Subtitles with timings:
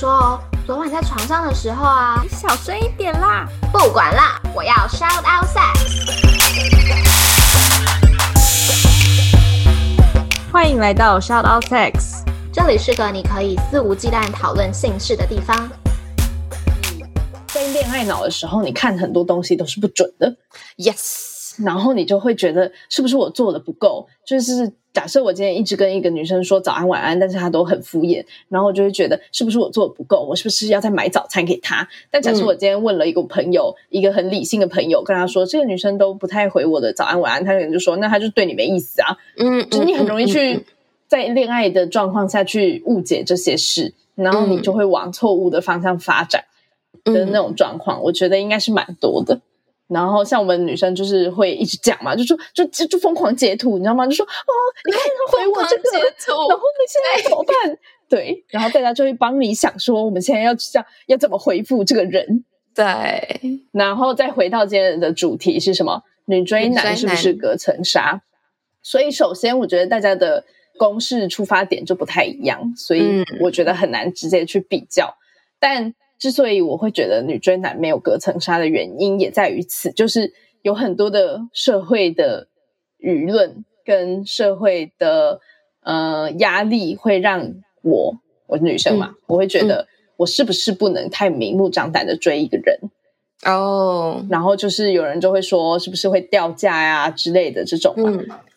[0.00, 3.46] 说哦，昨晚在床上的时候啊，你小声一点啦。
[3.70, 5.76] 不管啦，我要 shout out sex。
[10.50, 15.70] 欢迎来到 shout out sex，这里是个你可以肆无忌惮讨论性事的地方。
[17.48, 20.34] 在恋爱脑的时候，你看很多东西都是不准的。
[20.78, 24.08] Yes，然后你就会觉得是不是我做的不够？
[24.24, 24.72] 就是。
[24.92, 30.26] 假设我今天一直跟一个女生说早安晚安，但是她都很敷衍，然后我就会觉得是不是我做的不够？
[30.28, 31.88] 我是不是要再买早餐给她？
[32.10, 39.16] 但假设我今天问了一个朋友，嗯、一个很理性的朋友，跟他说这个女生都不太回我的早安晚安，他可能就说那她就对你没意思啊。
[39.36, 40.64] 嗯，就是你很容易去
[41.06, 46.44] 在恋爱的状况下去误解这些事，然后你就会往错误的方向发展
[47.04, 49.40] 的那种状况，我觉得应该是蛮多的。
[49.90, 54.06] 然后像我们女生就是会一直讲嘛，就说就就就疯狂截图，你知道吗？
[54.06, 54.52] 就说哦，
[54.86, 57.78] 你看他回我这个，然后你现在怎么办？
[58.08, 62.44] 对，然后大家就会帮你想说，我们现在要这样要怎么回复这个人？
[62.72, 66.04] 对，然后再回到今天的主题是什么？
[66.26, 68.22] 女追男是不是隔层纱？
[68.82, 70.44] 所以首先我觉得大家的
[70.78, 75.16] 公式出发点就不太一样，所以我觉得很难直接去比较，
[75.58, 75.94] 但。
[76.20, 82.46] 之所以我会觉得女追男没有隔层纱的原因，也在于此，就是有很多的社会的
[82.98, 85.40] 舆论跟社会的
[85.82, 92.78] 呃压力，会让我我是女生嘛，嗯、我会觉得我是不是不能太明目张胆的追一个人
[93.46, 94.22] 哦？
[94.28, 98.10] 然后就是有人就会说，是不是会掉价呀、啊、之类的这种嘛？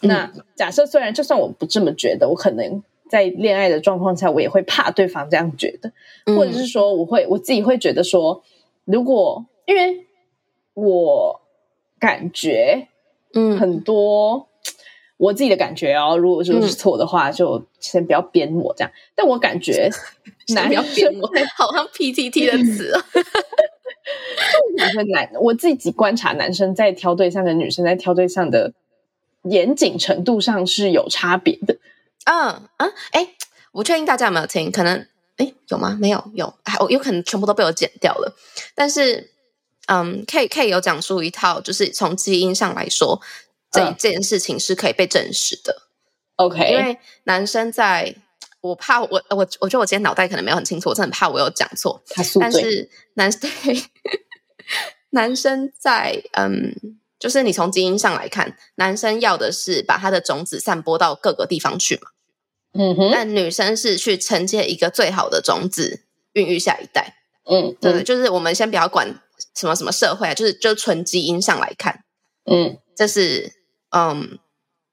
[0.00, 2.82] 嗯、那假设虽然就算我不这么觉得，我可能。
[3.10, 5.92] 在恋爱的状况下，我也会怕对方这样觉得，
[6.34, 8.42] 或者是说，我会我自己会觉得说，
[8.84, 10.06] 如果因为
[10.74, 11.40] 我
[11.98, 12.86] 感觉，
[13.34, 14.46] 嗯，很多、嗯、
[15.16, 18.90] 我自己的感觉哦，如果说是错的话，就先不要编我这样。
[19.14, 19.90] 但我感觉
[20.54, 23.02] 男生不要编我，好像 PTT 的词哦。
[24.94, 28.72] 就男，我自己观察男生在挑对象跟女生在挑对象的
[29.42, 31.76] 严谨程度上是有差别的。
[32.24, 33.28] 嗯嗯，哎、嗯，
[33.72, 34.70] 我确定大家有没有听？
[34.70, 35.96] 可能哎，有吗？
[36.00, 38.36] 没有，有，还有可能全部都被我剪掉了。
[38.74, 39.30] 但是，
[39.86, 43.20] 嗯，K K 有讲述一套，就是从基因上来说，
[43.72, 45.82] 这这件事情是可以被证实的。
[46.36, 48.14] OK，因为男生在，
[48.60, 52.02] 我怕我我我觉得我今天脑袋可能没有很清楚，我真的很怕我有讲错。
[52.38, 53.50] 但是男对
[55.10, 56.98] 男生在嗯。
[57.20, 62.08] 就是你从基因上来看，男生要的是把他的种子散播到各个地方去嘛，
[62.72, 69.20] 嗯哼，但女生是去承接一个最好的种子，孕育下一代，嗯，对，嗯，就是我们先不要管
[69.54, 72.04] 什么什么社会啊，就是就纯基因上来看，
[72.50, 73.52] 嗯，这是
[73.90, 74.38] 嗯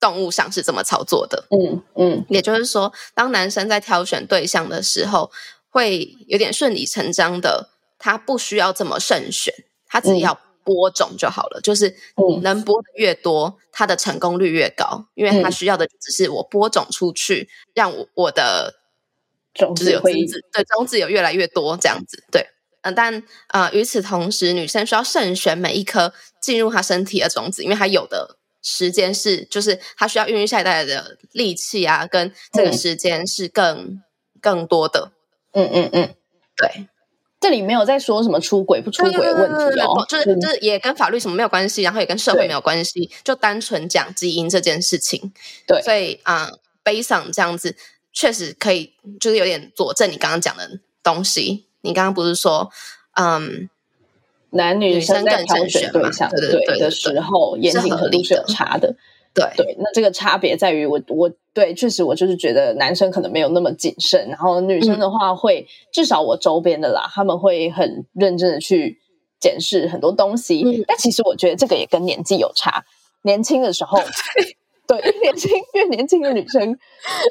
[0.00, 5.30] 动物上是怎么操作的，嗯嗯，也就是说，当男生在挑选对象的时候，
[5.70, 9.54] 会有点顺理成章的，他不需要这么慎选，
[9.86, 10.47] 他只要，嗯。
[10.68, 11.96] 播种就好了，就是
[12.42, 18.74] 能播的越多，它的成功率越高，因为它需要的只是我播种出去，让我我的
[19.54, 22.46] 种子有种子，对，种子有越来越多这样子，对，
[22.82, 26.12] 嗯，但呃，与此同时，女生需要慎选每一颗
[26.42, 34.02] 进入她身体的种子，因为她有的时间是，就是她需要孕育下一代的力气啊，跟这个时间是更
[34.42, 35.12] 更多的，
[35.52, 36.14] 嗯嗯嗯，
[36.54, 36.88] 对。
[37.40, 45.32] 这里没有在说什么出轨不出轨的问题哦，就是就是也跟法律什么没有关系，然后也跟社会没有关系，就单纯讲基因这件事情。
[45.66, 46.50] 对，所以啊，
[46.82, 47.76] 悲伤这样子
[48.12, 51.66] 确实可以，就是有点佐证你刚刚讲的东西。
[51.82, 52.68] 你刚刚不是说，
[53.14, 53.70] 嗯，
[54.50, 58.96] 男女生在挑选对象对对对的时候，严谨程度是有差的。
[59.34, 68.98] 对对，那这个差别在于我我对，确实我就是觉得男生可能没有那么谨慎，然后女生的话会、嗯、至少我周边的啦，他们会很认真的去
[69.38, 70.62] 检视很多东西。
[70.64, 72.84] 嗯、但其实我觉得这个也跟年纪有差，
[73.22, 73.98] 年轻的时候，
[74.86, 76.76] 对，对年轻越年轻的女生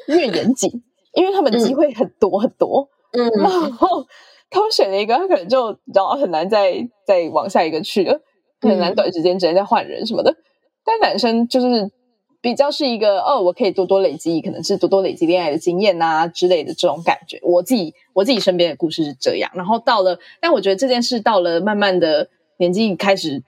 [0.07, 0.72] 越严谨，
[1.13, 4.06] 因为他们机会很多很多，嗯，然后
[4.50, 8.22] 他们选了一个，他可能就然后很难再再往下一个去了，
[8.62, 10.36] 很难短时间之内再换人什么的。
[10.88, 11.92] 但男生就是
[12.39, 17.42] 比较是一个哦，我可以多多累积，可能是多多累积恋爱的经验啊之类的这种感觉。
[17.44, 19.51] 我自己我自己身边的故事是这样。
[19.54, 23.44] 然后到了，但我觉得这件事到了慢慢的年纪开始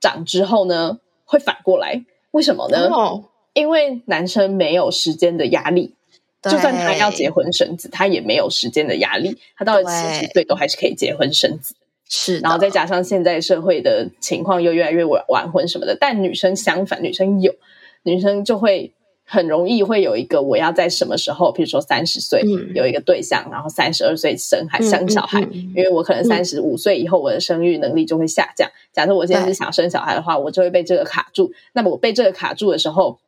[0.00, 2.04] 长之后呢，会反过来。
[2.32, 2.88] 为什么呢？
[2.88, 3.24] 哦、
[3.54, 5.94] 因为男生没有时间的压力，
[6.42, 9.38] 就算他要结婚生子，他也没有时间的压力。
[9.56, 11.74] 他到了七十岁都还是可以结婚生子。
[12.14, 17.54] 是，然后再加上现在社会的情况又越来越晚晚婚什么的，但女生相反，女生有
[18.02, 18.92] 女生就会
[19.24, 22.42] 很容易会有一个我要在什么时候，比如说三十岁
[22.74, 28.70] 有一个对象，嗯、然后三十二岁生孩生小孩，嗯嗯嗯、因为我可能三十五岁以后我的生育能力就会下降。
[28.92, 31.50] 假设我现在是想生小孩的话，我就会被这个卡住。
[31.72, 33.18] 那么我被这个卡住的时候，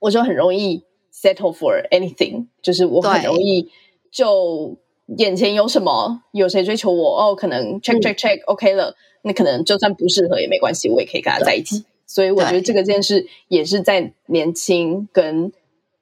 [0.00, 3.70] 我就很容易 settle for anything，就是我很容易
[4.10, 4.78] 就
[5.18, 11.84] 眼前有什么，有谁追求我哦，可能 check check check OK 了，那可能就算不适合也没关系，我也可以跟他在一起。
[12.06, 15.52] 所以我觉得这个件事也是在年轻跟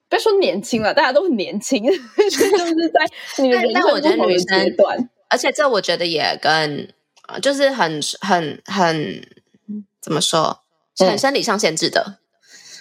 [0.08, 5.10] 别说年轻了，大家都很年轻， 就是在你的人生不同的阶段。
[5.28, 6.88] 而且这我觉得也跟
[7.42, 9.26] 就是很很很
[10.00, 10.60] 怎么说，
[10.98, 12.18] 很生理上限制的，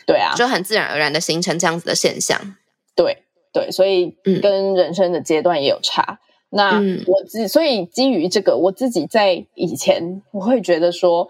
[0.06, 2.56] 对啊，就很自然而然的形成这样子的现象。
[2.94, 3.23] 对
[3.54, 6.20] 对，所以跟人生的阶段也有差。
[6.50, 11.30] 那我自所以基于这个，我自己在以前我会觉得说。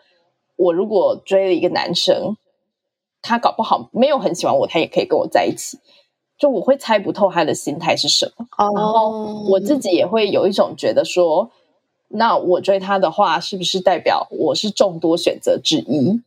[0.55, 2.37] 我如果追了一个男生，
[3.23, 5.79] 他搞不好没有很喜欢我，他也可以跟我在一起。
[6.37, 8.77] 就我会猜不透他的心态是什么，oh.
[8.77, 11.49] 然后我自己也会有一种觉得说，
[12.09, 16.21] 那我追他的话，是不是代表我是众多选择之一？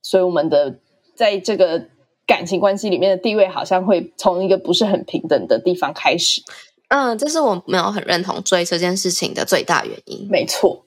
[0.00, 0.78] 所以我们的
[1.14, 1.88] 在这个
[2.26, 6.42] 感情关系里面的地位，好像会从一个不是很平等的地方开始。
[6.88, 10.28] 嗯，这是我没有很认同追这件事情的最大原因。
[10.30, 10.84] 没错，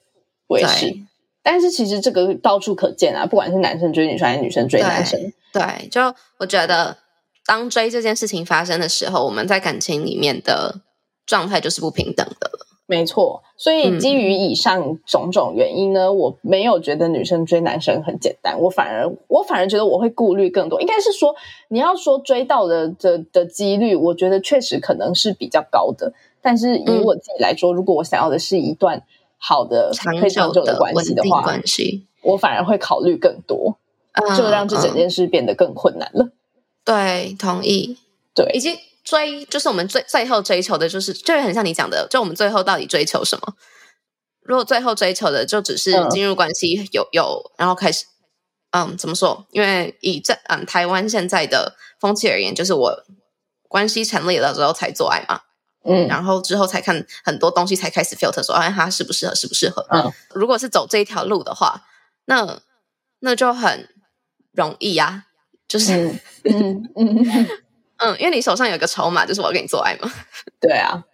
[0.48, 0.94] 我也是。
[1.42, 5.18] 但是其实这个到处可见啊，不管是男生追女生还是女生追男生，
[5.52, 6.98] 对，对，就我觉得
[7.46, 10.80] 当追这件事情发生的时候，我们在感情里面的
[11.24, 12.59] 状态就是不平等的了。
[12.90, 20.80] 没错，所以基于以上种种原因呢，嗯、我没有觉得女生追男生很简单，我反而我反而觉得我会顾虑更多。
[20.80, 21.34] 应该是说，
[21.68, 26.12] 你要说追到的的的几率，我觉得确实可能是比较高的。
[26.42, 29.02] 但是以我自己来说，嗯、如果我想要的是一段。
[29.42, 33.78] 好的，长久的关系的话，关系我反而会考虑更多，
[34.12, 36.28] 嗯、就让这整件事变得更困难了。
[36.84, 37.96] 对，同意。
[38.34, 38.78] 对，以及
[39.10, 43.54] 追，就是我们最最后追求的，就是就很像你讲的，就我们最后到底追求什么？
[44.42, 48.04] 如果最后追求的就只是进入关系，有、嗯、有，然后开始，
[48.70, 49.44] 嗯，怎么说？
[49.50, 53.04] 因为以这嗯台湾现在的风气而言，就是我
[53.68, 55.40] 关系成立了之后才做爱嘛。
[55.84, 59.84] 嗯，然后之后才看很多东西，才开始 filter 说，哎，他适不适合，适不适合？
[59.90, 61.84] 嗯，如果是走这一条路的话，
[62.26, 62.60] 那
[63.18, 63.88] 那就很
[64.52, 65.24] 容易呀，
[65.66, 67.48] 就是嗯嗯嗯，
[68.00, 70.10] 嗯，因为你手上有个筹码，就是我要跟你做爱嘛。
[70.60, 71.04] 对啊，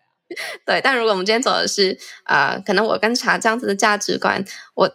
[0.65, 0.81] 对。
[0.81, 4.45] 但如果我们今天走的是啊、呃，可能我跟茶这样子的价值观，
[4.75, 4.91] 我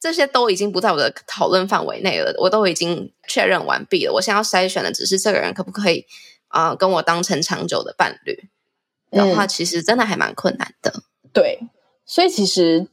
[0.00, 4.12] 这些都已经不在我的讨论范围内了，我都已经确认完毕了。
[4.12, 6.06] 我现在要筛选的只是这个人可不可以
[6.48, 8.48] 啊、呃，跟我当成长久的伴侣。
[9.12, 10.90] 的话，其实真的还蛮困难的。
[10.96, 11.58] 嗯、对，
[12.06, 12.88] 所以其实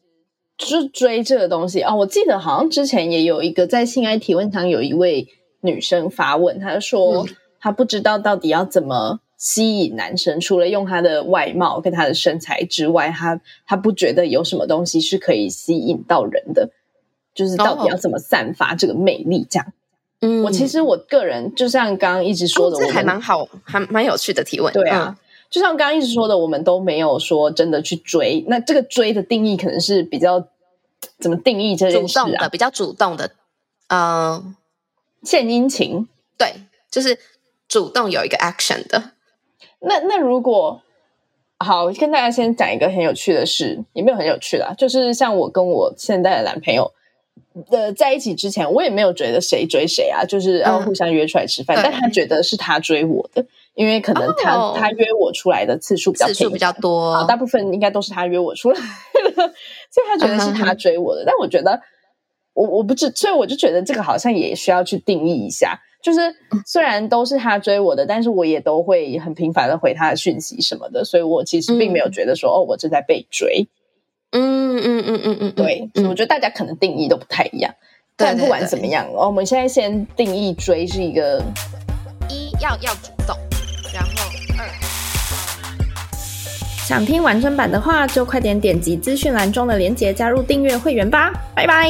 [0.58, 5.30] 就追这个东西啊、哦，我记得好像之前也有一个在性爱提问上，有一位
[5.62, 7.26] 女生发问，她说
[7.60, 16.70] 她不知道到底要怎么吸引男生，除了用他的外貌跟他的身材之外，她她不觉得有什么东西是可以吸引到人的，
[17.34, 19.46] 就是到底要怎么散发这个魅力？
[19.50, 19.74] 这样，
[20.22, 25.16] 嗯，我其实我个人就像刚刚一直说的，哦、这还蛮好，还蛮有趣的提问，对啊。
[25.18, 28.46] 嗯就像刚刚一直说的，我们都没有说真的去追。
[28.48, 30.48] 那这个追的定义可能是比较
[31.18, 32.24] 怎么定义这件事啊？
[32.24, 33.32] 主动的，比较主动的，
[33.88, 34.56] 嗯、呃，
[35.24, 36.08] 献殷勤，
[36.38, 36.54] 对，
[36.92, 37.18] 就是
[37.70, 39.12] 主动有一个 action 的。
[39.80, 40.82] 那那如果
[41.60, 46.92] 好，跟大家先讲一个很有趣的事，也没有很有趣啦，就是像我跟我现在的男朋友
[47.70, 53.46] 的在一起之前，我也没有觉得谁追谁啊，就是要互相约出来吃饭，嗯、但他觉得是他追我的。
[53.76, 58.84] 因为可能他、oh, 他约我出来的次数比较次数比较多，大部分应该都是他约我出来的，
[59.90, 61.22] 所以他觉得是他追我的。
[61.22, 61.26] Uh.
[61.28, 61.82] 但我觉得
[62.54, 65.80] 我我不知，所以我就觉得这个好像也需要去定义一下。
[66.02, 66.34] 就是
[66.66, 73.68] 虽然都是他追我的，但是我也都会很频繁的回他的讯息什么的，所以我其实并没有觉得说、嗯、哦，我正在被追。
[74.32, 77.74] 嗯嗯嗯嗯嗯，对，嗯、我觉得大家可能定义都不太一样。
[78.16, 81.42] 但不管怎么样，我们现在先定义追是一个
[82.30, 83.36] 一要要主动。
[83.94, 84.10] 然后
[84.58, 84.70] 二，
[86.86, 91.90] 想听完整版的话，就快点点击资讯栏中的链接加入订阅会员吧，拜拜。